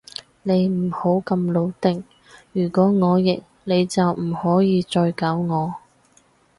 [0.41, 2.03] 你唔好咁老定，
[2.53, 5.75] 如果我贏，你就唔可以再搞我